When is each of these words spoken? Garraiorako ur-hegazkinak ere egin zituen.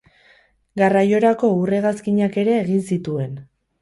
Garraiorako 0.81 1.51
ur-hegazkinak 1.65 2.39
ere 2.45 2.57
egin 2.63 2.85
zituen. 2.97 3.37